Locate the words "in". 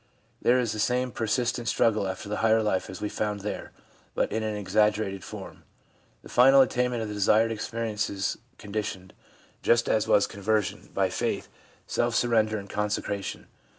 4.31-4.41